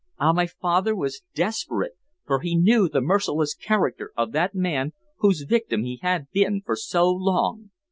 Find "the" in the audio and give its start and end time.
2.89-3.01